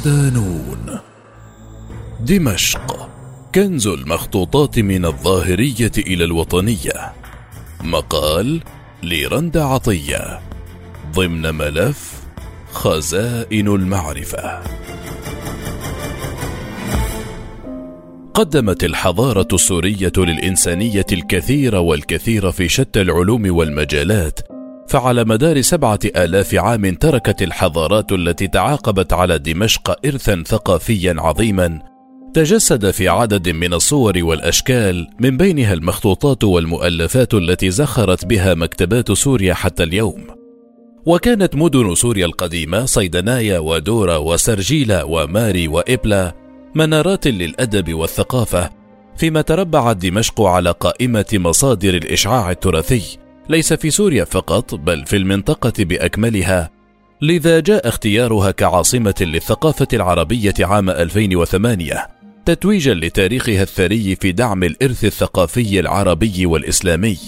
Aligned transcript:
صدانون 0.00 0.98
دمشق. 2.20 3.08
كنز 3.54 3.86
المخطوطات 3.86 4.78
من 4.78 5.04
الظاهرية 5.04 5.92
إلى 5.98 6.24
الوطنية. 6.24 7.12
مقال 7.80 8.60
لرند 9.02 9.56
عطية. 9.56 10.40
ضمن 11.12 11.54
ملف 11.54 12.22
خزائن 12.72 13.68
المعرفة. 13.68 14.62
قدمت 18.34 18.84
الحضارة 18.84 19.48
السورية 19.52 20.12
للإنسانية 20.18 21.06
الكثير 21.12 21.76
والكثير 21.76 22.50
في 22.50 22.68
شتى 22.68 23.00
العلوم 23.00 23.56
والمجالات 23.56 24.49
فعلى 24.90 25.24
مدار 25.24 25.60
سبعة 25.60 25.98
آلاف 26.16 26.54
عام 26.54 26.94
تركت 26.94 27.42
الحضارات 27.42 28.12
التي 28.12 28.48
تعاقبت 28.48 29.12
على 29.12 29.38
دمشق 29.38 30.06
إرثا 30.06 30.42
ثقافيا 30.46 31.14
عظيما. 31.18 31.82
تجسد 32.34 32.90
في 32.90 33.08
عدد 33.08 33.48
من 33.48 33.74
الصور 33.74 34.12
والأشكال 34.16 35.08
من 35.20 35.36
بينها 35.36 35.72
المخطوطات 35.72 36.44
والمؤلفات 36.44 37.34
التي 37.34 37.70
زخرت 37.70 38.24
بها 38.24 38.54
مكتبات 38.54 39.12
سوريا 39.12 39.54
حتى 39.54 39.82
اليوم. 39.82 40.26
وكانت 41.06 41.54
مدن 41.54 41.94
سوريا 41.94 42.26
القديمة 42.26 42.84
صيدنايا 42.84 43.58
ودورا 43.58 44.16
وسرجيلا 44.16 45.02
وماري 45.02 45.68
وإبلا 45.68 46.34
منارات 46.74 47.26
للأدب 47.26 47.94
والثقافة 47.94 48.70
فيما 49.16 49.40
تربعت 49.40 49.96
دمشق 49.96 50.40
على 50.40 50.70
قائمة 50.70 51.26
مصادر 51.32 51.94
الإشعاع 51.94 52.50
التراثي. 52.50 53.29
ليس 53.50 53.72
في 53.72 53.90
سوريا 53.90 54.24
فقط 54.24 54.74
بل 54.74 55.06
في 55.06 55.16
المنطقة 55.16 55.84
بأكملها 55.84 56.70
لذا 57.22 57.60
جاء 57.60 57.88
اختيارها 57.88 58.50
كعاصمة 58.50 59.14
للثقافة 59.20 59.88
العربية 59.92 60.54
عام 60.60 60.90
2008 60.90 62.06
تتويجا 62.46 62.94
لتاريخها 62.94 63.62
الثري 63.62 64.16
في 64.16 64.32
دعم 64.32 64.62
الإرث 64.62 65.04
الثقافي 65.04 65.80
العربي 65.80 66.46
والإسلامي. 66.46 67.18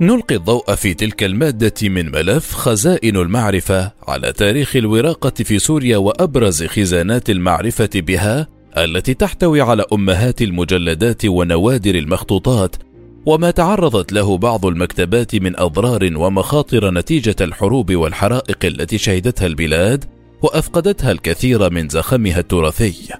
نلقي 0.00 0.34
الضوء 0.36 0.74
في 0.74 0.94
تلك 0.94 1.24
المادة 1.24 1.88
من 1.88 2.10
ملف 2.10 2.52
خزائن 2.52 3.16
المعرفة 3.16 3.92
على 4.08 4.32
تاريخ 4.32 4.76
الوراقة 4.76 5.44
في 5.44 5.58
سوريا 5.58 5.96
وأبرز 5.96 6.64
خزانات 6.64 7.30
المعرفة 7.30 7.90
بها 7.94 8.48
التي 8.76 9.14
تحتوي 9.14 9.60
على 9.60 9.84
أمهات 9.92 10.42
المجلدات 10.42 11.24
ونوادر 11.24 11.94
المخطوطات 11.94 12.76
وما 13.26 13.50
تعرضت 13.50 14.12
له 14.12 14.38
بعض 14.38 14.66
المكتبات 14.66 15.34
من 15.34 15.58
أضرار 15.58 16.10
ومخاطر 16.16 16.90
نتيجة 16.90 17.36
الحروب 17.40 17.94
والحرائق 17.94 18.64
التي 18.64 18.98
شهدتها 18.98 19.46
البلاد 19.46 20.04
وأفقدتها 20.42 21.12
الكثير 21.12 21.70
من 21.70 21.88
زخمها 21.88 22.38
التراثي. 22.38 23.14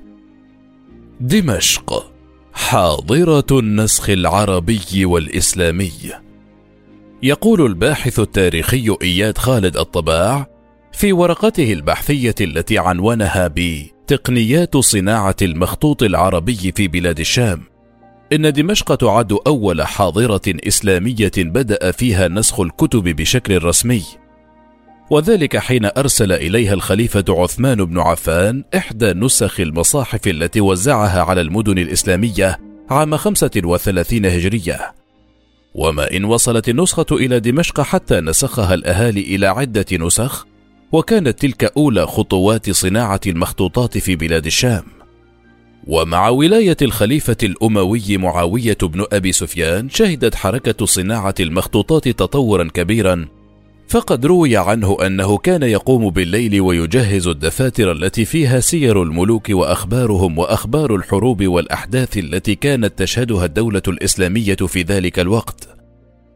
دمشق 1.20 2.12
حاضرة 2.52 3.46
النسخ 3.52 4.10
العربي 4.10 5.04
والإسلامي. 5.04 5.92
يقول 7.22 7.66
الباحث 7.66 8.20
التاريخي 8.20 8.96
إياد 9.02 9.38
خالد 9.38 9.76
الطباع 9.76 10.46
في 10.92 11.12
ورقته 11.12 11.72
البحثية 11.72 12.34
التي 12.40 12.78
عنونها 12.78 13.54
بتقنيات 13.56 14.76
صناعة 14.76 15.36
المخطوط 15.42 16.02
العربي 16.02 16.72
في 16.76 16.88
بلاد 16.88 17.20
الشام 17.20 17.75
إن 18.32 18.52
دمشق 18.52 18.94
تعد 18.94 19.38
أول 19.46 19.82
حاضرة 19.82 20.40
إسلامية 20.46 21.32
بدأ 21.36 21.90
فيها 21.90 22.28
نسخ 22.28 22.60
الكتب 22.60 23.02
بشكل 23.02 23.64
رسمي، 23.64 24.02
وذلك 25.10 25.56
حين 25.56 25.84
أرسل 25.84 26.32
إليها 26.32 26.74
الخليفة 26.74 27.24
عثمان 27.28 27.84
بن 27.84 27.98
عفان 27.98 28.64
إحدى 28.76 29.12
نسخ 29.12 29.60
المصاحف 29.60 30.28
التي 30.28 30.60
وزعها 30.60 31.22
على 31.22 31.40
المدن 31.40 31.78
الإسلامية 31.78 32.58
عام 32.90 33.16
35 33.16 34.26
هجرية. 34.26 34.94
وما 35.74 36.16
إن 36.16 36.24
وصلت 36.24 36.68
النسخة 36.68 37.06
إلى 37.12 37.40
دمشق 37.40 37.80
حتى 37.80 38.20
نسخها 38.20 38.74
الأهالي 38.74 39.20
إلى 39.20 39.46
عدة 39.46 39.86
نسخ، 39.92 40.46
وكانت 40.92 41.38
تلك 41.38 41.64
أولى 41.76 42.06
خطوات 42.06 42.70
صناعة 42.70 43.20
المخطوطات 43.26 43.98
في 43.98 44.16
بلاد 44.16 44.46
الشام. 44.46 44.95
ومع 45.86 46.28
ولاية 46.28 46.76
الخليفة 46.82 47.36
الأموي 47.42 48.16
معاوية 48.16 48.78
بن 48.82 49.04
أبي 49.12 49.32
سفيان 49.32 49.88
شهدت 49.90 50.34
حركة 50.34 50.86
صناعة 50.86 51.34
المخطوطات 51.40 52.08
تطورا 52.08 52.68
كبيرا 52.74 53.26
فقد 53.88 54.26
روي 54.26 54.56
عنه 54.56 54.96
أنه 55.06 55.38
كان 55.38 55.62
يقوم 55.62 56.10
بالليل 56.10 56.60
ويجهز 56.60 57.26
الدفاتر 57.26 57.92
التي 57.92 58.24
فيها 58.24 58.60
سير 58.60 59.02
الملوك 59.02 59.46
وأخبارهم 59.50 60.38
وأخبار 60.38 60.94
الحروب 60.94 61.46
والأحداث 61.46 62.18
التي 62.18 62.54
كانت 62.54 62.98
تشهدها 62.98 63.44
الدولة 63.44 63.82
الإسلامية 63.88 64.54
في 64.54 64.82
ذلك 64.82 65.18
الوقت. 65.18 65.68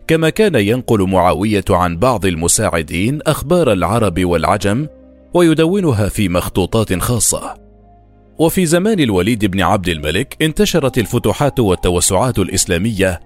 كما 0.09 0.31
كان 0.31 0.55
ينقل 0.55 1.03
معاوية 1.03 1.65
عن 1.71 1.97
بعض 1.97 2.27
المساعدين 2.27 3.19
أخبار 3.27 3.73
العرب 3.73 4.25
والعجم 4.25 4.87
ويدونها 5.35 6.09
في 6.09 6.29
مخطوطات 6.29 6.99
خاصة. 6.99 7.70
وفي 8.41 8.67
زمان 8.67 9.01
الوليد 9.01 9.45
بن 9.45 9.61
عبد 9.61 9.89
الملك 9.89 10.37
انتشرت 10.43 10.99
الفتوحات 10.99 11.61
والتوسعات 11.61 12.39
الإسلامية 12.39 13.21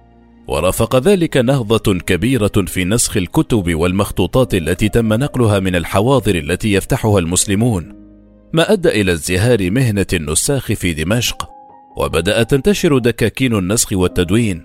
ورافق 0.47 0.95
ذلك 0.95 1.37
نهضة 1.37 1.93
كبيرة 1.93 2.51
في 2.67 2.85
نسخ 2.85 3.17
الكتب 3.17 3.75
والمخطوطات 3.75 4.53
التي 4.53 4.89
تم 4.89 5.13
نقلها 5.13 5.59
من 5.59 5.75
الحواضر 5.75 6.35
التي 6.35 6.73
يفتحها 6.73 7.19
المسلمون. 7.19 7.95
ما 8.53 8.73
أدى 8.73 8.89
إلى 8.89 9.11
ازدهار 9.11 9.71
مهنة 9.71 10.05
النساخ 10.13 10.65
في 10.65 10.93
دمشق 10.93 11.49
وبدأت 11.97 12.51
تنتشر 12.51 12.97
دكاكين 12.97 13.55
النسخ 13.55 13.93
والتدوين 13.93 14.63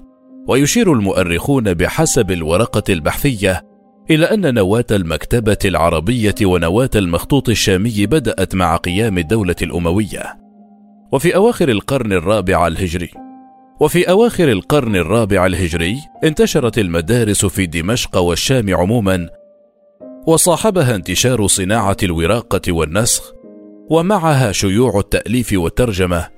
ويشير 0.49 0.93
المؤرخون 0.93 1.75
بحسب 1.75 2.31
الورقة 2.31 2.93
البحثية 2.93 3.69
إلى 4.10 4.25
أن 4.25 4.54
نواة 4.54 4.84
المكتبة 4.91 5.59
العربية 5.65 6.34
ونواة 6.43 6.91
المخطوط 6.97 7.48
الشامي 7.48 8.06
بدأت 8.06 8.54
مع 8.54 8.76
قيام 8.76 9.19
الدولة 9.19 9.56
الأموية، 9.62 10.38
وفي 11.12 11.37
أواخر 11.37 11.69
القرن 11.69 12.12
الرابع 12.12 12.66
الهجري. 12.66 13.10
وفي 13.81 14.10
أواخر 14.10 14.53
القرن 14.53 14.97
الرابع 14.97 15.47
الهجري 15.47 15.97
انتشرت 16.25 16.78
المدارس 16.78 17.47
في 17.47 17.66
دمشق 17.66 18.16
والشام 18.16 18.75
عموما، 18.75 19.28
وصاحبها 20.26 20.94
انتشار 20.94 21.47
صناعة 21.47 21.97
الوراقة 22.03 22.72
والنسخ، 22.72 23.32
ومعها 23.91 24.53
شيوع 24.53 24.99
التأليف 24.99 25.53
والترجمة، 25.53 26.28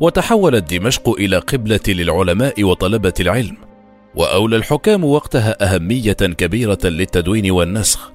وتحولت 0.00 0.74
دمشق 0.74 1.08
إلى 1.08 1.38
قبلة 1.38 1.80
للعلماء 1.88 2.64
وطلبة 2.64 3.14
العلم. 3.20 3.69
وأولى 4.14 4.56
الحكام 4.56 5.04
وقتها 5.04 5.74
أهمية 5.74 6.12
كبيرة 6.12 6.78
للتدوين 6.84 7.50
والنسخ. 7.50 8.12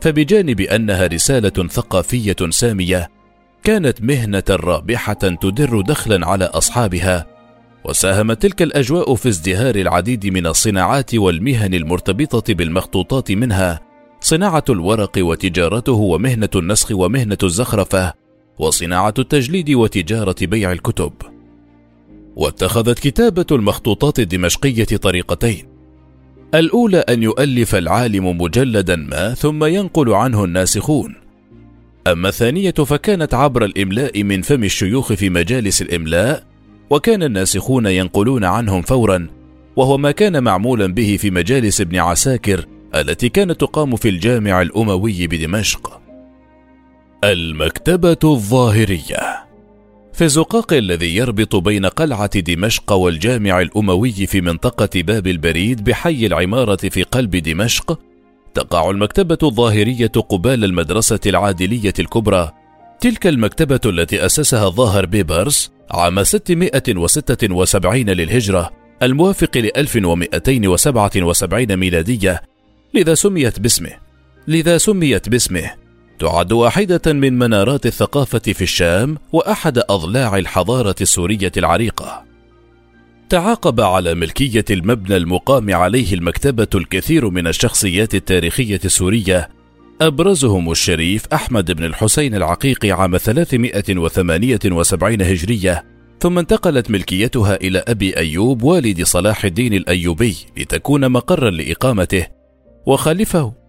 فبجانب 0.00 0.60
أنها 0.60 1.06
رسالة 1.06 1.68
ثقافية 1.68 2.36
سامية 2.50 3.10
كانت 3.64 4.02
مهنة 4.02 4.44
رابحة 4.50 5.12
تدر 5.14 5.80
دخلا 5.80 6.26
على 6.26 6.44
أصحابها 6.44 7.26
وساهمت 7.84 8.42
تلك 8.42 8.62
الأجواء 8.62 9.14
في 9.14 9.28
ازدهار 9.28 9.74
العديد 9.74 10.26
من 10.26 10.46
الصناعات 10.46 11.14
والمهن 11.14 11.74
المرتبطة 11.74 12.54
بالمخطوطات 12.54 13.32
منها 13.32 13.80
صناعة 14.20 14.64
الورق 14.68 15.12
وتجارته 15.18 15.92
ومهنة 15.92 16.48
النسخ 16.56 16.90
ومهنة 16.92 17.38
الزخرفة 17.42 18.12
وصناعة 18.58 19.14
التجليد 19.18 19.70
وتجارة 19.70 20.36
بيع 20.42 20.72
الكتب. 20.72 21.12
واتخذت 22.36 22.98
كتابة 22.98 23.46
المخطوطات 23.52 24.18
الدمشقية 24.18 24.84
طريقتين. 24.84 25.68
الأولى 26.54 26.98
أن 26.98 27.22
يؤلف 27.22 27.74
العالم 27.74 28.40
مجلدا 28.40 28.96
ما 28.96 29.34
ثم 29.34 29.64
ينقل 29.64 30.12
عنه 30.12 30.44
الناسخون. 30.44 31.14
أما 32.06 32.28
الثانية 32.28 32.70
فكانت 32.70 33.34
عبر 33.34 33.64
الإملاء 33.64 34.22
من 34.22 34.42
فم 34.42 34.64
الشيوخ 34.64 35.12
في 35.12 35.30
مجالس 35.30 35.82
الإملاء 35.82 36.46
وكان 36.90 37.22
الناسخون 37.22 37.86
ينقلون 37.86 38.44
عنهم 38.44 38.82
فورا 38.82 39.26
وهو 39.76 39.98
ما 39.98 40.10
كان 40.10 40.42
معمولا 40.44 40.86
به 40.86 41.16
في 41.20 41.30
مجالس 41.30 41.80
ابن 41.80 41.96
عساكر 41.96 42.66
التي 42.94 43.28
كانت 43.28 43.60
تقام 43.60 43.96
في 43.96 44.08
الجامع 44.08 44.62
الأموي 44.62 45.26
بدمشق. 45.26 46.00
المكتبة 47.24 48.18
الظاهرية 48.24 49.45
في 50.16 50.24
الزقاق 50.24 50.72
الذي 50.72 51.16
يربط 51.16 51.56
بين 51.56 51.86
قلعة 51.86 52.40
دمشق 52.40 52.92
والجامع 52.92 53.60
الأموي 53.60 54.12
في 54.12 54.40
منطقة 54.40 55.02
باب 55.02 55.26
البريد 55.26 55.84
بحي 55.84 56.26
العمارة 56.26 56.88
في 56.88 57.02
قلب 57.02 57.36
دمشق 57.36 58.00
تقع 58.54 58.90
المكتبة 58.90 59.38
الظاهرية 59.42 60.06
قبال 60.06 60.64
المدرسة 60.64 61.20
العادلية 61.26 61.92
الكبرى. 61.98 62.52
تلك 63.00 63.26
المكتبة 63.26 63.80
التي 63.86 64.26
أسسها 64.26 64.68
ظاهر 64.68 65.06
بيبرس 65.06 65.72
عام 65.90 66.24
676 66.24 68.10
للهجرة 68.10 68.70
الموافق 69.02 69.56
ل 69.56 69.70
1277 69.76 71.76
ميلادية 71.76 72.42
لذا 72.94 73.14
سميت 73.14 73.60
باسمه. 73.60 73.92
لذا 74.48 74.78
سميت 74.78 75.28
باسمه. 75.28 75.85
تعد 76.18 76.52
واحدة 76.52 77.12
من 77.12 77.38
منارات 77.38 77.86
الثقافة 77.86 78.38
في 78.38 78.62
الشام 78.62 79.18
وأحد 79.32 79.78
أضلاع 79.78 80.38
الحضارة 80.38 80.94
السورية 81.00 81.52
العريقة. 81.56 82.24
تعاقب 83.28 83.80
على 83.80 84.14
ملكية 84.14 84.64
المبنى 84.70 85.16
المقام 85.16 85.74
عليه 85.74 86.14
المكتبة 86.14 86.68
الكثير 86.74 87.30
من 87.30 87.46
الشخصيات 87.46 88.14
التاريخية 88.14 88.80
السورية 88.84 89.48
أبرزهم 90.00 90.70
الشريف 90.70 91.26
أحمد 91.32 91.72
بن 91.72 91.84
الحسين 91.84 92.34
العقيقي 92.34 92.90
عام 92.90 93.16
378 93.16 95.22
هجرية 95.22 95.84
ثم 96.20 96.38
انتقلت 96.38 96.90
ملكيتها 96.90 97.54
إلى 97.54 97.84
أبي 97.88 98.16
أيوب 98.16 98.62
والد 98.62 99.02
صلاح 99.02 99.44
الدين 99.44 99.74
الأيوبي 99.74 100.36
لتكون 100.56 101.08
مقرا 101.08 101.50
لإقامته 101.50 102.26
وخلفه 102.86 103.65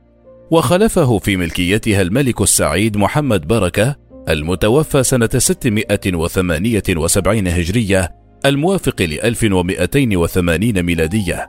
وخلفه 0.52 1.18
في 1.18 1.38
ملكيتها 1.38 2.02
الملك 2.02 2.42
السعيد 2.42 2.98
محمد 2.98 3.48
بركة 3.48 3.96
المتوفى 4.30 5.04
سنة 5.04 5.30
678 5.38 7.48
هجرية 7.48 8.16
الموافق 8.46 9.02
ل 9.02 9.20
1280 9.20 10.84
ميلادية. 10.84 11.48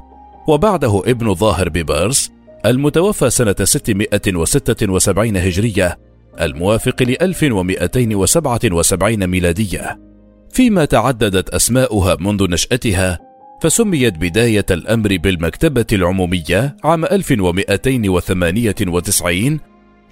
وبعده 0.48 1.02
ابن 1.06 1.34
ظاهر 1.34 1.68
ببارس 1.68 2.30
المتوفى 2.66 3.30
سنة 3.30 3.56
676 3.62 5.36
هجرية 5.36 5.98
الموافق 6.40 7.02
ل 7.02 7.16
1277 7.22 9.26
ميلادية. 9.26 10.00
فيما 10.50 10.84
تعددت 10.84 11.48
أسماؤها 11.48 12.16
منذ 12.20 12.50
نشأتها 12.50 13.27
فسميت 13.60 14.18
بداية 14.18 14.66
الأمر 14.70 15.16
بالمكتبة 15.16 15.86
العمومية 15.92 16.76
عام 16.84 17.04
1298 17.04 19.60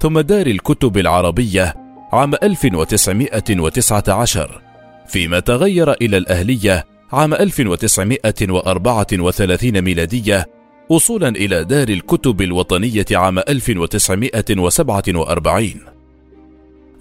ثم 0.01 0.21
دار 0.21 0.47
الكتب 0.47 0.99
العربية 0.99 1.75
عام 2.13 2.35
1919 2.35 4.61
فيما 5.09 5.41
تغير 5.41 5.93
إلى 5.93 6.17
الأهلية 6.17 6.85
عام 7.13 7.35
1934 7.35 9.83
ميلادية 9.83 10.47
وصولا 10.89 11.29
إلى 11.29 11.65
دار 11.65 11.89
الكتب 11.89 12.43
الوطنية 12.43 13.07
عام 13.13 13.39
1947 13.39 15.96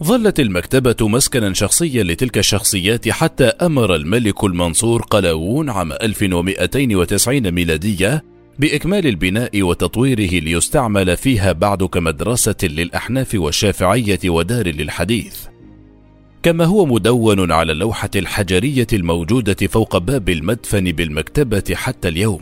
ظلت 0.04 0.40
المكتبة 0.40 0.96
مسكنا 1.02 1.54
شخصيا 1.54 2.04
لتلك 2.04 2.38
الشخصيات 2.38 3.10
حتى 3.10 3.44
أمر 3.44 3.96
الملك 3.96 4.44
المنصور 4.44 5.02
قلاوون 5.02 5.70
عام 5.70 5.92
1290 5.92 7.52
ميلادية 7.52 8.24
بإكمال 8.60 9.08
البناء 9.08 9.62
وتطويره 9.62 10.44
ليستعمل 10.44 11.18
فيها 11.18 11.52
بعد 11.52 11.84
كمدرسة 11.84 12.56
للأحناف 12.64 13.36
والشافعية 13.36 14.20
ودار 14.26 14.68
للحديث. 14.68 15.36
كما 16.44 16.66
هو 16.66 16.86
مدون 16.86 17.52
على 17.52 17.72
اللوحة 17.72 18.10
الحجرية 18.16 18.88
الموجودة 18.94 19.68
فوق 19.68 19.98
باب 19.98 20.30
المدفن 20.30 20.92
بالمكتبة 20.92 21.76
حتى 21.76 22.08
اليوم. 22.08 22.42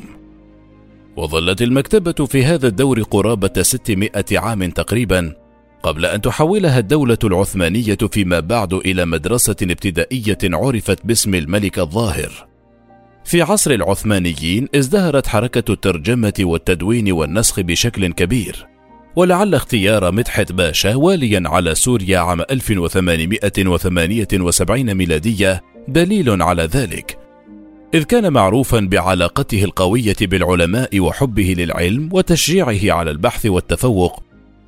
وظلت 1.16 1.62
المكتبة 1.62 2.26
في 2.26 2.46
هذا 2.46 2.68
الدور 2.68 3.02
قرابة 3.02 3.62
600 3.62 4.12
عام 4.32 4.70
تقريبا 4.70 5.43
قبل 5.84 6.06
أن 6.06 6.22
تحولها 6.22 6.80
الدولة 6.80 7.18
العثمانية 7.24 7.98
فيما 8.12 8.40
بعد 8.40 8.74
إلى 8.74 9.06
مدرسة 9.06 9.56
ابتدائية 9.62 10.38
عرفت 10.44 11.06
باسم 11.06 11.36
الملك 11.36 11.80
الظاهر. 11.80 12.48
في 13.26 13.42
عصر 13.42 13.72
العثمانيين 13.72 14.68
ازدهرت 14.76 15.28
حركة 15.28 15.74
الترجمة 15.74 16.34
والتدوين 16.40 17.12
والنسخ 17.12 17.60
بشكل 17.60 18.14
كبير، 18.14 18.68
ولعل 19.16 19.56
اختيار 19.56 20.12
مدحت 20.12 20.52
باشا 20.52 20.96
واليا 20.96 21.44
على 21.46 21.76
سوريا 21.76 22.20
عام 22.20 22.42
1878 22.42 24.94
ميلادية 24.94 25.64
دليل 25.88 26.42
على 26.42 26.64
ذلك، 26.64 27.18
إذ 27.94 28.04
كان 28.04 28.34
معروفا 28.34 28.80
بعلاقته 28.80 29.64
القوية 29.64 30.16
بالعلماء 30.22 31.00
وحبه 31.00 31.56
للعلم 31.58 32.10
وتشجيعه 32.12 32.98
على 32.98 33.12
البحث 33.12 33.46
والتفوق 33.46 34.24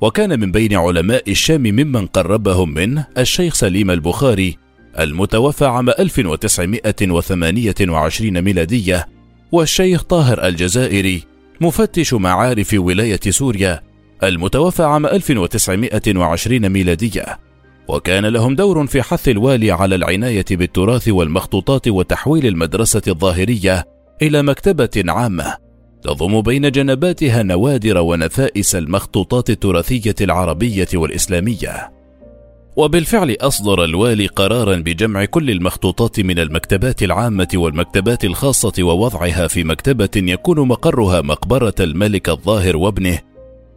وكان 0.06 0.40
من 0.40 0.52
بين 0.52 0.74
علماء 0.74 1.32
الشام 1.32 1.62
ممن 1.62 2.08
قربهم 2.08 2.74
منه 2.74 3.08
الشيخ 3.18 3.54
سليم 3.54 3.92
البخاري 3.92 4.58
المتوفى 5.00 5.66
عام 5.66 5.90
1928 5.90 8.42
ميلادية 8.42 9.08
والشيخ 9.52 10.04
طاهر 10.04 10.48
الجزائري 10.48 11.24
مفتش 11.62 12.14
معارف 12.14 12.74
ولاية 12.74 13.20
سوريا 13.30 13.82
المتوفى 14.24 14.84
عام 14.84 15.06
1920 15.06 16.70
ميلادية. 16.70 17.40
وكان 17.88 18.26
لهم 18.26 18.56
دور 18.56 18.88
في 18.88 19.02
حث 19.02 19.30
الوالي 19.30 19.72
على 19.72 19.96
العناية 19.96 20.46
بالتراث 20.52 21.08
والمخطوطات 21.08 21.88
وتحويل 21.88 22.46
المدرسة 22.46 23.02
الظاهرية 23.08 23.86
إلى 24.22 24.44
مكتبة 24.44 25.04
عامة. 25.08 25.65
تضم 26.06 26.42
بين 26.42 26.72
جنباتها 26.72 27.44
نوادر 27.44 27.98
ونفائس 27.98 28.76
المخطوطات 28.76 29.50
التراثية 29.50 30.16
العربية 30.22 30.88
والإسلامية. 30.94 31.92
وبالفعل 32.76 33.38
أصدر 33.42 33.84
الوالي 33.84 34.28
قرارا 34.28 34.76
بجمع 34.76 35.26
كل 35.26 35.50
المخطوطات 35.50 36.20
من 36.20 36.40
المكتبات 36.40 37.04
العامة 37.04 37.48
والمكتبات 37.56 38.26
الخاصة 38.26 38.74
ووضعها 38.80 39.48
في 39.48 39.64
مكتبة 39.64 40.10
يكون 40.16 40.60
مقرها 40.60 41.22
مقبرة 41.22 41.76
الملك 41.80 42.30
الظاهر 42.30 42.78
وابنه، 42.78 43.20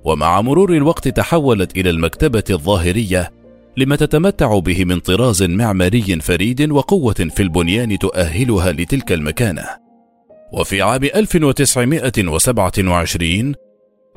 ومع 0.05 0.41
مرور 0.41 0.77
الوقت 0.77 1.09
تحولت 1.09 1.77
إلى 1.77 1.91
المكتبة 1.91 2.45
الظاهرية 2.51 3.31
لما 3.77 3.97
تتمتع 3.97 4.59
به 4.59 4.85
من 4.85 5.01
طراز 5.01 5.43
معماري 5.43 6.21
فريد 6.21 6.71
وقوة 6.71 7.15
في 7.15 7.43
البنيان 7.43 7.99
تؤهلها 7.99 8.73
لتلك 8.73 9.13
المكانة. 9.13 9.88
وفي 10.53 10.83
عام 10.83 11.05
1927 11.05 13.55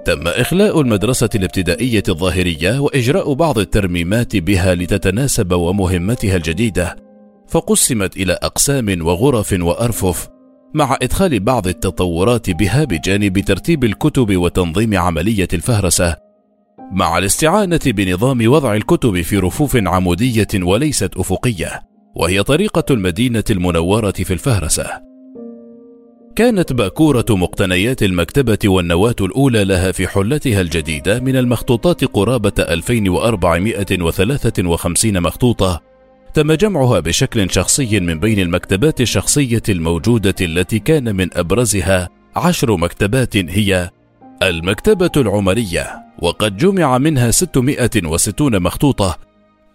تم 0.06 0.28
إخلاء 0.28 0.82
المدرسة 0.82 1.30
الابتدائية 1.36 2.04
الظاهرية 2.10 2.80
وإجراء 2.80 3.34
بعض 3.34 3.60
الترميمات 3.60 4.36
بها 4.36 4.76
لتتناسب 4.76 5.52
ومهمتها 5.52 6.36
الجديدة، 6.36 6.96
فقسمت 7.48 8.18
إلى 8.18 8.34
أقسام 8.34 9.06
وغرف 9.06 9.56
وأرفف، 9.60 10.30
مع 10.74 10.98
إدخال 11.02 11.40
بعض 11.40 11.68
التطورات 11.68 12.50
بها 12.50 12.84
بجانب 12.84 13.40
ترتيب 13.40 13.84
الكتب 13.84 14.38
وتنظيم 14.38 14.98
عملية 14.98 15.48
الفهرسة، 15.54 16.16
مع 16.92 17.18
الاستعانة 17.18 17.80
بنظام 17.86 18.48
وضع 18.48 18.76
الكتب 18.76 19.22
في 19.22 19.38
رفوف 19.38 19.76
عمودية 19.76 20.48
وليست 20.56 21.18
أفقية، 21.18 21.82
وهي 22.16 22.44
طريقة 22.44 22.86
المدينة 22.92 23.44
المنورة 23.50 24.12
في 24.12 24.34
الفهرسة. 24.34 25.11
كانت 26.36 26.74
باكورة 26.74 27.26
مقتنيات 27.30 28.04
المكتبة 28.04 28.58
والنواة 28.66 29.16
الأولى 29.22 29.64
لها 29.64 29.92
في 29.92 30.08
حلتها 30.08 30.62
الجديدة 30.62 31.20
من 31.20 31.36
المخطوطات 31.36 32.06
قرابة 32.06 32.54
2453 32.60 35.22
مخطوطة. 35.22 35.82
تم 36.34 36.52
جمعها 36.52 37.00
بشكل 37.00 37.52
شخصي 37.52 38.00
من 38.00 38.20
بين 38.20 38.40
المكتبات 38.40 39.02
الشخصية 39.02 39.62
الموجودة 39.70 40.36
التي 40.42 40.80
كان 40.80 41.16
من 41.16 41.30
أبرزها 41.34 42.10
عشر 42.36 42.78
مكتبات 42.78 43.38
هي 43.38 43.90
المكتبة 44.44 45.12
العمرية 45.18 45.88
وقد 46.22 46.58
جمع 46.58 46.98
منها 46.98 47.32
660 47.32 48.62
مخطوطة 48.62 49.18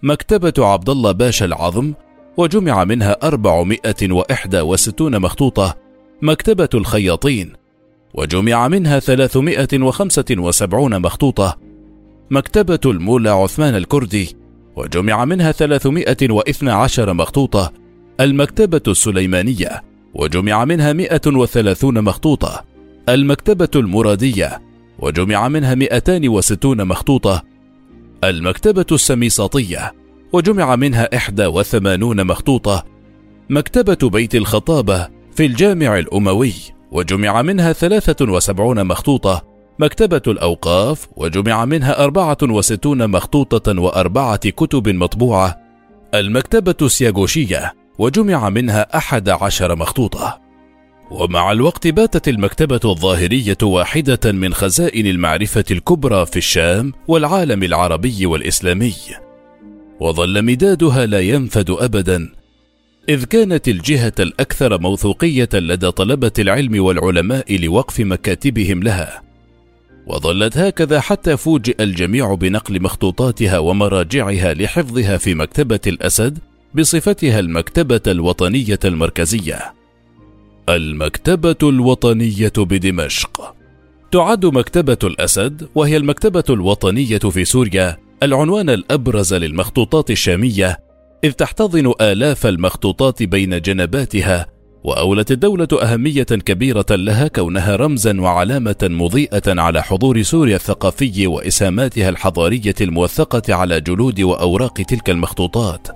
مكتبة 0.03 0.55
عبد 0.59 0.89
الله 0.89 1.13
باشا 1.13 1.45
العظم 1.45 1.93
وجمع 2.37 2.85
منها 2.85 3.17
461 3.23 5.21
مخطوطة 5.21 5.86
مكتبة 6.23 6.69
الخياطين 6.75 7.53
وجمع 8.15 8.69
منها 8.69 8.99
375 8.99 10.99
مخطوطة. 10.99 11.59
مكتبة 12.31 12.79
المولى 12.87 13.31
عثمان 13.31 13.75
الكردي 13.75 14.37
وجمع 14.77 15.25
منها 15.25 15.53
312 15.53 17.13
مخطوطة. 17.13 17.73
المكتبة 18.21 18.83
السليمانية 18.89 19.83
وجمع 20.15 20.65
منها 20.65 20.93
130 20.93 22.05
مخطوطة. 22.05 22.65
المكتبة 23.09 23.69
المرادية 23.77 24.63
وجمع 24.99 25.49
منها 25.49 25.75
260 25.75 26.87
مخطوطة. 26.87 27.43
المكتبة 28.25 28.87
السميساطية 28.93 29.95
وجمع 30.33 30.77
منها 30.77 31.09
81 31.47 32.27
مخطوطة. 32.27 32.85
مكتبة 33.51 34.11
بيت 34.11 34.35
الخطابة 34.35 35.16
في 35.37 35.47
الجامع 35.47 35.99
الأموي 35.99 36.53
وجمع 36.93 37.43
منها 37.43 37.73
73 37.73 38.87
مخطوطة 38.87 39.43
مكتبة 39.79 40.23
الأوقاف 40.27 41.09
وجمع 41.17 41.65
منها 41.65 42.05
64 42.05 43.11
مخطوطة 43.11 43.81
وأربعة 43.81 44.37
كتب 44.51 44.89
مطبوعة 44.89 45.61
المكتبة 46.15 46.75
السياغوشية 46.83 47.75
وجمع 47.99 48.49
منها 48.49 48.97
أحد 48.97 49.29
عشر 49.29 49.77
مخطوطة. 49.77 50.41
ومع 51.11 51.53
الوقت 51.53 51.87
باتت 51.87 52.29
المكتبة 52.29 52.81
الظاهرية 52.85 53.59
واحدة 53.63 54.33
من 54.33 54.55
خزائن 54.55 55.07
المعرفة 55.07 55.65
الكبرى 55.71 56.27
في 56.27 56.37
الشام 56.37 56.93
والعالم 57.09 57.63
العربي 57.63 58.27
والإسلامي. 58.27 58.95
وظل 60.01 60.43
مدادها 60.43 61.07
لا 61.07 61.21
ينفد 61.21 61.71
أبدا 61.71 62.29
إذ 63.09 63.25
كانت 63.25 63.69
الجهة 63.69 64.13
الأكثر 64.21 64.81
موثوقية 64.81 65.49
لدى 65.55 65.91
طلبة 65.91 66.33
العلم 66.39 66.85
والعلماء 66.85 67.57
لوقف 67.57 68.01
مكاتبهم 68.01 68.83
لها 68.83 69.23
وظلت 70.07 70.59
هكذا 70.59 71.01
حتى 71.01 71.37
فوجئ 71.37 71.83
الجميع 71.83 72.35
بنقل 72.35 72.83
مخطوطاتها 72.83 73.59
ومراجعها 73.59 74.55
لحفظها 74.55 75.17
في 75.17 75.35
مكتبة 75.35 75.81
الأسد 75.87 76.39
بصفتها 76.75 77.41
المكتبة 77.41 78.01
الوطنية 78.07 78.79
المركزية. 78.85 79.75
المكتبة 80.69 81.57
الوطنية 81.63 82.53
بدمشق 82.57 83.55
تعد 84.13 84.47
مكتبة 84.47 84.99
الأسد 85.05 85.69
وهي 85.75 85.97
المكتبة 85.97 86.45
الوطنية 86.51 87.19
في 87.19 87.45
سوريا 87.45 87.97
العنوان 88.23 88.71
الأبرز 88.71 89.35
للمخطوطات 89.35 90.11
الشامية 90.11 90.86
إذ 91.27 91.33
تحتضن 91.33 91.93
آلاف 92.01 92.47
المخطوطات 92.47 93.23
بين 93.23 93.61
جنباتها 93.61 94.47
وأولت 94.85 95.31
الدولة 95.31 95.69
أهمية 95.83 96.23
كبيرة 96.23 96.87
لها 96.91 97.29
كونها 97.29 97.77
رمزا 97.77 98.21
وعلامة 98.21 98.77
مضيئة 98.83 99.61
على 99.61 99.83
حضور 99.83 100.23
سوريا 100.23 100.57
الثقافي 100.57 101.27
وإسهاماتها 101.27 102.09
الحضارية 102.09 102.75
الموثقة 102.81 103.55
على 103.55 103.81
جلود 103.81 104.21
وأوراق 104.21 104.73
تلك 104.73 105.11
المخطوطات. 105.11 105.89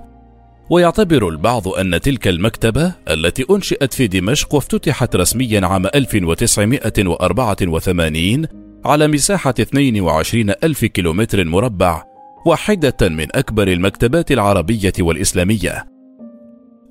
ويعتبر 0.69 1.29
البعض 1.29 1.67
أن 1.67 2.01
تلك 2.01 2.27
المكتبة 2.27 2.93
التي 3.09 3.45
أنشئت 3.51 3.93
في 3.93 4.07
دمشق 4.07 4.53
وافتتحت 4.53 5.15
رسميا 5.15 5.65
عام 5.65 5.85
1984 5.85 8.47
على 8.85 9.07
مساحة 9.07 9.53
22 9.59 10.49
ألف 10.63 10.85
كيلومتر 10.85 11.43
مربع 11.43 12.10
واحدة 12.45 13.09
من 13.09 13.27
أكبر 13.35 13.67
المكتبات 13.67 14.31
العربية 14.31 14.93
والإسلامية 14.99 15.85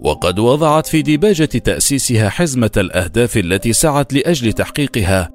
وقد 0.00 0.38
وضعت 0.38 0.86
في 0.86 1.02
ديباجة 1.02 1.44
تأسيسها 1.44 2.28
حزمة 2.28 2.70
الأهداف 2.76 3.36
التي 3.36 3.72
سعت 3.72 4.12
لأجل 4.12 4.52
تحقيقها 4.52 5.30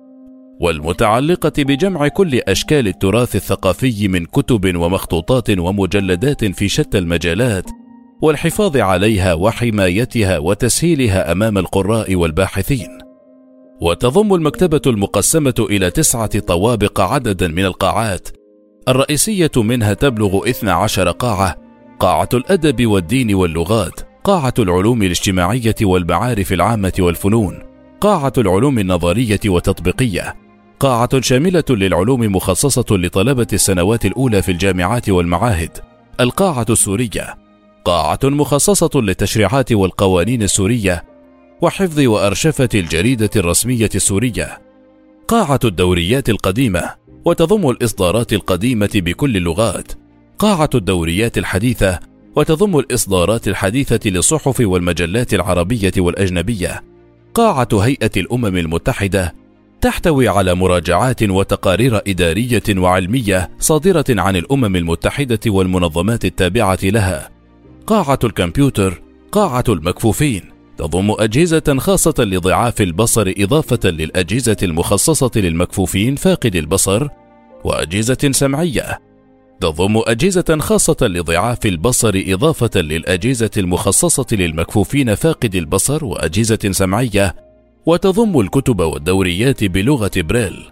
والمتعلقة 0.61 1.53
بجمع 1.57 2.07
كل 2.07 2.35
أشكال 2.47 2.87
التراث 2.87 3.35
الثقافي 3.35 4.07
من 4.07 4.25
كتب 4.25 4.75
ومخطوطات 4.75 5.59
ومجلدات 5.59 6.45
في 6.45 6.69
شتى 6.69 6.97
المجالات 6.97 7.69
والحفاظ 8.21 8.77
عليها 8.77 9.33
وحمايتها 9.33 10.37
وتسهيلها 10.37 11.31
أمام 11.31 11.57
القراء 11.57 12.15
والباحثين. 12.15 12.97
وتضم 13.81 14.33
المكتبة 14.33 14.81
المقسمة 14.87 15.53
إلى 15.59 15.91
تسعة 15.91 16.39
طوابق 16.39 17.01
عددا 17.01 17.47
من 17.47 17.65
القاعات 17.65 18.29
الرئيسية 18.87 19.51
منها 19.55 19.93
تبلغ 19.93 20.49
12 20.49 21.11
قاعة 21.11 21.55
قاعة 21.99 22.29
الأدب 22.33 22.85
والدين 22.85 23.35
واللغات 23.35 23.99
قاعة 24.23 24.53
العلوم 24.59 25.03
الاجتماعية 25.03 25.75
والمعارف 25.81 26.53
العامة 26.53 26.93
والفنون 26.99 27.59
قاعة 28.01 28.33
العلوم 28.37 28.79
النظرية 28.79 29.39
والتطبيقية 29.45 30.35
قاعة 30.79 31.21
شاملة 31.21 31.63
للعلوم 31.69 32.21
مخصصة 32.35 32.85
لطلبة 32.91 33.47
السنوات 33.53 34.05
الأولى 34.05 34.41
في 34.41 34.51
الجامعات 34.51 35.09
والمعاهد 35.09 35.77
القاعة 36.19 36.65
السورية 36.69 37.35
قاعة 37.85 38.19
مخصصة 38.23 39.01
للتشريعات 39.01 39.71
والقوانين 39.71 40.43
السورية 40.43 41.03
وحفظ 41.61 41.99
وأرشفة 41.99 42.69
الجريدة 42.75 43.29
الرسمية 43.35 43.89
السورية 43.95 44.61
قاعة 45.27 45.59
الدوريات 45.63 46.29
القديمة 46.29 47.04
وتضم 47.25 47.69
الإصدارات 47.69 48.33
القديمة 48.33 48.89
بكل 48.95 49.37
اللغات 49.37 49.91
قاعة 50.39 50.69
الدوريات 50.75 51.37
الحديثة 51.37 51.99
وتضم 52.35 52.79
الإصدارات 52.79 53.47
الحديثة 53.47 54.09
للصحف 54.09 54.59
والمجلات 54.59 55.33
العربية 55.33 55.91
والأجنبية. 55.97 56.83
قاعة 57.33 57.67
هيئة 57.73 58.11
الأمم 58.17 58.57
المتحدة 58.57 59.35
تحتوي 59.81 60.27
على 60.27 60.55
مراجعات 60.55 61.23
وتقارير 61.23 62.01
إدارية 62.07 62.63
وعلمية 62.69 63.49
صادرة 63.59 64.05
عن 64.09 64.35
الأمم 64.35 64.75
المتحدة 64.75 65.39
والمنظمات 65.47 66.25
التابعة 66.25 66.79
لها. 66.83 67.29
قاعة 67.87 68.19
الكمبيوتر، 68.23 69.01
قاعة 69.31 69.63
المكفوفين، 69.69 70.54
تضم 70.77 71.11
أجهزة 71.19 71.77
خاصة 71.77 72.13
لضعاف 72.19 72.81
البصر 72.81 73.33
إضافة 73.37 73.89
للأجهزة 73.89 74.57
المخصصة 74.63 75.31
للمكفوفين 75.35 76.15
فاقد 76.15 76.55
البصر، 76.55 77.07
وأجهزة 77.63 78.31
سمعية، 78.31 78.99
تضم 79.61 80.01
أجهزة 80.07 80.57
خاصة 80.59 80.97
لضعاف 81.01 81.65
البصر 81.65 82.23
إضافة 82.27 82.81
للأجهزة 82.81 83.51
المخصصة 83.57 84.25
للمكفوفين 84.31 85.15
فاقد 85.15 85.55
البصر 85.55 86.05
وأجهزة 86.05 86.71
سمعية، 86.71 87.35
وتضم 87.85 88.39
الكتب 88.39 88.79
والدوريات 88.79 89.63
بلغة 89.63 90.11
بريل. 90.15 90.65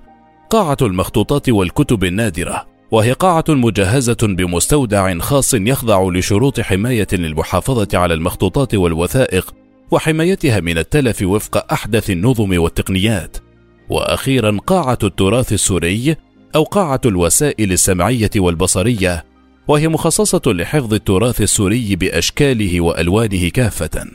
قاعة 0.49 0.77
المخطوطات 0.81 1.49
والكتب 1.49 2.03
النادرة، 2.03 2.65
وهي 2.91 3.11
قاعة 3.11 3.45
مجهزة 3.49 4.17
بمستودع 4.21 5.19
خاص 5.19 5.53
يخضع 5.53 6.09
لشروط 6.09 6.59
حماية 6.59 7.07
للمحافظة 7.13 7.87
على 7.93 8.13
المخطوطات 8.13 8.75
والوثائق 8.75 9.53
وحمايتها 9.93 10.59
من 10.59 10.77
التلف 10.77 11.21
وفق 11.21 11.73
أحدث 11.73 12.09
النظم 12.09 12.59
والتقنيات. 12.59 13.37
وأخيرا 13.89 14.57
قاعة 14.67 14.97
التراث 15.03 15.53
السوري 15.53 16.15
أو 16.55 16.63
قاعة 16.63 17.01
الوسائل 17.05 17.71
السمعية 17.71 18.29
والبصرية، 18.35 19.25
وهي 19.67 19.87
مخصصة 19.87 20.41
لحفظ 20.47 20.93
التراث 20.93 21.41
السوري 21.41 21.95
بأشكاله 21.95 22.81
وألوانه 22.81 23.49
كافة. 23.49 24.05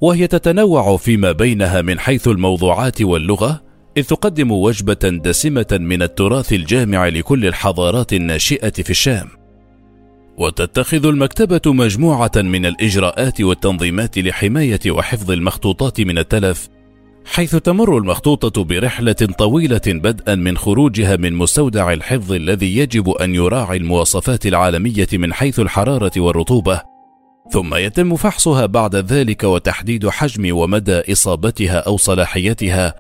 وهي 0.00 0.26
تتنوع 0.26 0.96
فيما 0.96 1.32
بينها 1.32 1.82
من 1.82 1.98
حيث 1.98 2.28
الموضوعات 2.28 3.02
واللغة 3.02 3.62
إذ 3.96 4.04
تقدم 4.04 4.52
وجبة 4.52 5.20
دسمة 5.24 5.66
من 5.80 6.02
التراث 6.02 6.52
الجامع 6.52 7.08
لكل 7.08 7.46
الحضارات 7.46 8.12
الناشئة 8.12 8.70
في 8.70 8.90
الشام. 8.90 9.28
وتتخذ 10.38 11.06
المكتبة 11.06 11.72
مجموعة 11.72 12.30
من 12.36 12.66
الإجراءات 12.66 13.40
والتنظيمات 13.40 14.18
لحماية 14.18 14.80
وحفظ 14.90 15.30
المخطوطات 15.30 16.00
من 16.00 16.18
التلف، 16.18 16.68
حيث 17.24 17.56
تمر 17.56 17.98
المخطوطة 17.98 18.64
برحلة 18.64 19.12
طويلة 19.12 19.80
بدءا 19.86 20.34
من 20.34 20.56
خروجها 20.56 21.16
من 21.16 21.32
مستودع 21.32 21.92
الحفظ 21.92 22.32
الذي 22.32 22.76
يجب 22.76 23.10
أن 23.10 23.34
يراعي 23.34 23.76
المواصفات 23.76 24.46
العالمية 24.46 25.08
من 25.12 25.32
حيث 25.32 25.60
الحرارة 25.60 26.12
والرطوبة، 26.16 26.89
ثم 27.50 27.74
يتم 27.74 28.16
فحصها 28.16 28.66
بعد 28.66 28.96
ذلك 28.96 29.44
وتحديد 29.44 30.08
حجم 30.08 30.56
ومدى 30.56 31.12
إصابتها 31.12 31.78
أو 31.78 31.96
صلاحيتها. 31.96 32.94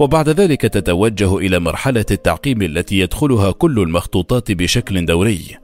وبعد 0.00 0.28
ذلك 0.28 0.60
تتوجه 0.60 1.38
إلى 1.38 1.58
مرحلة 1.58 2.04
التعقيم 2.10 2.62
التي 2.62 2.98
يدخلها 2.98 3.50
كل 3.50 3.78
المخطوطات 3.78 4.52
بشكل 4.52 5.06
دوري. 5.06 5.56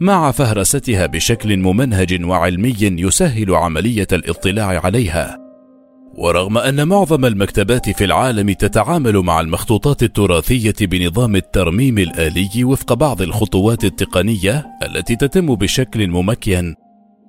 مع 0.00 0.30
فهرستها 0.30 1.06
بشكل 1.06 1.56
ممنهج 1.56 2.24
وعلمي 2.24 2.76
يسهل 2.80 3.54
عملية 3.54 4.06
الاطلاع 4.12 4.80
عليها. 4.84 5.38
ورغم 6.14 6.58
أن 6.58 6.88
معظم 6.88 7.24
المكتبات 7.24 7.90
في 7.90 8.04
العالم 8.04 8.52
تتعامل 8.52 9.16
مع 9.16 9.40
المخطوطات 9.40 10.02
التراثية 10.02 10.74
بنظام 10.80 11.36
الترميم 11.36 11.98
الآلي 11.98 12.64
وفق 12.64 12.92
بعض 12.92 13.22
الخطوات 13.22 13.84
التقنية 13.84 14.66
التي 14.82 15.16
تتم 15.16 15.54
بشكل 15.54 16.08
ممكن 16.08 16.74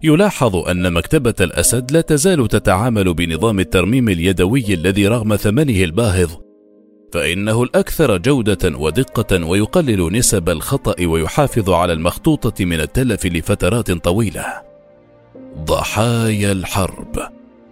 يلاحظ 0.04 0.56
أن 0.56 0.94
مكتبة 0.94 1.34
الأسد 1.42 1.92
لا 1.92 2.02
تزال 2.02 2.48
تتعامل 2.48 3.14
بنظام 3.14 3.60
الترميم 3.60 4.10
اليدوي 4.10 4.74
الذي 4.74 5.08
رغم 5.08 5.36
ثمنه 5.36 5.84
الباهظ 5.84 6.32
فإنه 7.14 7.64
الأكثر 7.64 8.18
جودة 8.18 8.78
ودقة 8.78 9.46
ويقلل 9.46 10.14
نسب 10.14 10.50
الخطأ 10.50 11.06
ويحافظ 11.06 11.70
على 11.70 11.94
المخطوطة 11.94 12.66
من 12.66 12.80
التلف 12.80 13.26
لفترات 13.26 13.92
طويلة. 13.92 14.46
ضحايا 15.58 16.52
الحرب 16.52 17.20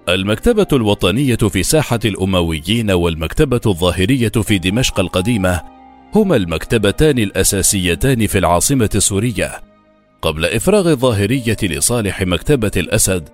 المكتبة 0.10 0.68
الوطنية 0.74 1.36
في 1.36 1.64
ساحة 1.64 2.00
الأمويين 2.06 2.92
والمكتبة 2.92 3.62
الظاهرية 3.66 4.30
في 4.30 4.58
دمشق 4.58 5.00
القديمة 5.00 5.62
هما 6.16 6.36
المكتبتان 6.36 7.20
الأساسيتان 7.20 8.28
في 8.28 8.38
العاصمة 8.38 8.90
السورية 8.96 9.67
قبل 10.22 10.46
إفراغ 10.46 10.90
الظاهرية 10.92 11.58
لصالح 11.64 12.22
مكتبة 12.22 12.72
الأسد 12.78 13.30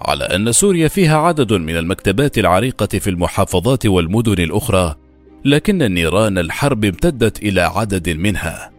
على 0.00 0.24
أن 0.24 0.52
سوريا 0.52 0.88
فيها 0.88 1.18
عدد 1.18 1.52
من 1.52 1.76
المكتبات 1.76 2.38
العريقة 2.38 2.98
في 2.98 3.10
المحافظات 3.10 3.86
والمدن 3.86 4.42
الأخرى، 4.42 4.94
لكن 5.44 5.78
نيران 5.78 6.38
الحرب 6.38 6.84
امتدت 6.84 7.42
إلى 7.42 7.60
عدد 7.60 8.08
منها. 8.08 8.70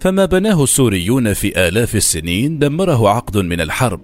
فما 0.00 0.24
بناه 0.24 0.64
السوريون 0.64 1.32
في 1.32 1.68
آلاف 1.68 1.96
السنين 1.96 2.58
دمره 2.58 3.08
عقد 3.08 3.38
من 3.38 3.60
الحرب. 3.60 4.00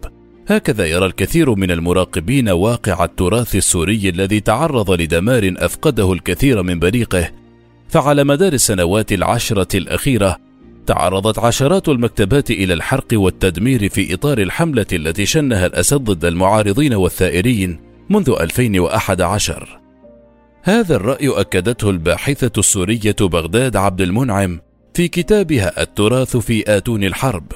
هكذا 0.48 0.86
يرى 0.86 1.06
الكثير 1.06 1.54
من 1.54 1.70
المراقبين 1.70 2.48
واقع 2.48 3.04
التراث 3.04 3.56
السوري 3.56 4.08
الذي 4.08 4.40
تعرض 4.40 4.90
لدمار 4.90 5.54
أفقده 5.58 6.12
الكثير 6.12 6.62
من 6.62 6.78
بريقه. 6.78 7.30
فعلى 7.88 8.24
مدار 8.24 8.52
السنوات 8.52 9.12
العشرة 9.12 9.76
الأخيرة 9.76 10.45
تعرضت 10.86 11.38
عشرات 11.38 11.88
المكتبات 11.88 12.50
إلى 12.50 12.74
الحرق 12.74 13.06
والتدمير 13.12 13.88
في 13.88 14.14
إطار 14.14 14.38
الحملة 14.38 14.86
التي 14.92 15.26
شنها 15.26 15.66
الأسد 15.66 15.96
ضد 15.96 16.24
المعارضين 16.24 16.94
والثائرين 16.94 17.80
منذ 18.10 18.30
2011 18.40 19.80
هذا 20.62 20.96
الرأي 20.96 21.28
أكدته 21.28 21.90
الباحثة 21.90 22.50
السورية 22.58 23.16
بغداد 23.20 23.76
عبد 23.76 24.00
المنعم 24.00 24.60
في 24.94 25.08
كتابها 25.08 25.82
التراث 25.82 26.36
في 26.36 26.76
آتون 26.76 27.04
الحرب 27.04 27.52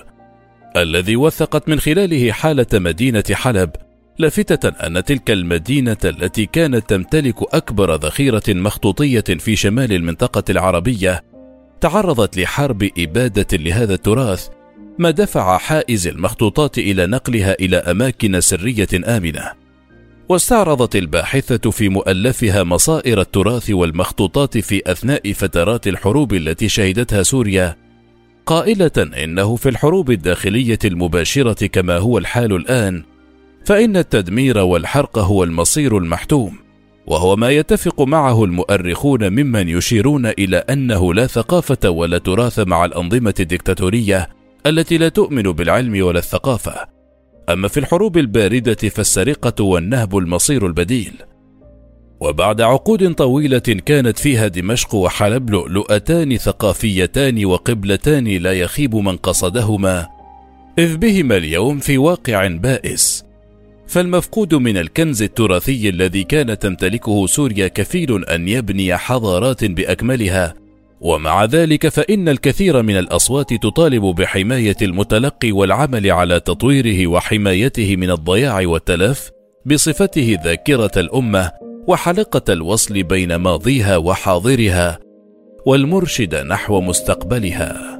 الذي 0.76 1.16
وثقت 1.16 1.68
من 1.68 1.80
خلاله 1.80 2.32
حالة 2.32 2.66
مدينة 2.72 3.24
حلب 3.32 3.70
لافتة 4.18 4.68
أن 4.68 5.04
تلك 5.04 5.30
المدينة 5.30 5.96
التي 6.04 6.46
كانت 6.46 6.90
تمتلك 6.90 7.54
أكبر 7.54 7.94
ذخيرة 7.94 8.42
مخطوطية 8.48 9.20
في 9.20 9.56
شمال 9.56 9.92
المنطقة 9.92 10.44
العربية 10.50 11.29
تعرضت 11.80 12.38
لحرب 12.38 12.90
إبادة 12.98 13.46
لهذا 13.56 13.94
التراث 13.94 14.48
ما 14.98 15.10
دفع 15.10 15.58
حائز 15.58 16.06
المخطوطات 16.06 16.78
إلى 16.78 17.06
نقلها 17.06 17.56
إلى 17.60 17.76
أماكن 17.76 18.40
سرية 18.40 18.88
آمنة. 19.16 19.52
واستعرضت 20.28 20.96
الباحثة 20.96 21.70
في 21.70 21.88
مؤلفها 21.88 22.62
مصائر 22.62 23.20
التراث 23.20 23.70
والمخطوطات 23.70 24.58
في 24.58 24.82
أثناء 24.86 25.32
فترات 25.32 25.88
الحروب 25.88 26.34
التي 26.34 26.68
شهدتها 26.68 27.22
سوريا 27.22 27.76
قائلة 28.46 28.90
إنه 29.24 29.56
في 29.56 29.68
الحروب 29.68 30.10
الداخلية 30.10 30.78
المباشرة 30.84 31.66
كما 31.66 31.98
هو 31.98 32.18
الحال 32.18 32.52
الآن 32.52 33.02
فإن 33.64 33.96
التدمير 33.96 34.58
والحرق 34.58 35.18
هو 35.18 35.44
المصير 35.44 35.98
المحتوم. 35.98 36.58
وهو 37.10 37.36
ما 37.36 37.50
يتفق 37.50 38.02
معه 38.02 38.44
المؤرخون 38.44 39.30
ممن 39.30 39.68
يشيرون 39.68 40.26
إلى 40.26 40.56
أنه 40.56 41.14
لا 41.14 41.26
ثقافة 41.26 41.90
ولا 41.90 42.18
تراث 42.18 42.58
مع 42.58 42.84
الأنظمة 42.84 43.34
الدكتاتورية 43.40 44.28
التي 44.66 44.98
لا 44.98 45.08
تؤمن 45.08 45.42
بالعلم 45.42 46.04
ولا 46.04 46.18
الثقافة. 46.18 46.88
أما 47.48 47.68
في 47.68 47.80
الحروب 47.80 48.18
الباردة 48.18 48.74
فالسرقة 48.74 49.64
والنهب 49.64 50.16
المصير 50.16 50.66
البديل. 50.66 51.12
وبعد 52.20 52.60
عقود 52.60 53.14
طويلة 53.14 53.58
كانت 53.58 54.18
فيها 54.18 54.48
دمشق 54.48 54.94
وحلب 54.94 55.50
لؤلؤتان 55.50 56.36
ثقافيتان 56.36 57.44
وقبلتان 57.44 58.28
لا 58.28 58.52
يخيب 58.52 58.96
من 58.96 59.16
قصدهما 59.16 60.06
إذ 60.78 60.96
بهما 60.96 61.36
اليوم 61.36 61.78
في 61.78 61.98
واقع 61.98 62.46
بائس. 62.46 63.29
فالمفقود 63.90 64.54
من 64.54 64.76
الكنز 64.76 65.22
التراثي 65.22 65.88
الذي 65.88 66.24
كانت 66.24 66.62
تمتلكه 66.62 67.26
سوريا 67.26 67.68
كفيل 67.68 68.24
أن 68.24 68.48
يبني 68.48 68.96
حضارات 68.96 69.64
بأكملها. 69.64 70.54
ومع 71.00 71.44
ذلك 71.44 71.88
فإن 71.88 72.28
الكثير 72.28 72.82
من 72.82 72.98
الأصوات 72.98 73.54
تطالب 73.54 74.02
بحماية 74.02 74.76
المتلقي 74.82 75.52
والعمل 75.52 76.10
على 76.10 76.40
تطويره 76.40 77.06
وحمايته 77.06 77.96
من 77.96 78.10
الضياع 78.10 78.66
والتلف 78.66 79.30
بصفته 79.66 80.38
ذاكرة 80.44 80.92
الأمة 80.96 81.50
وحلقة 81.86 82.52
الوصل 82.52 83.02
بين 83.02 83.36
ماضيها 83.36 83.96
وحاضرها 83.96 84.98
والمرشد 85.66 86.34
نحو 86.34 86.80
مستقبلها. 86.80 87.99